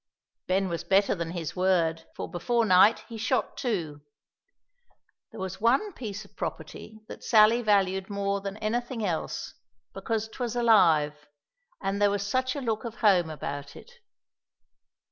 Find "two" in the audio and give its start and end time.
3.55-4.01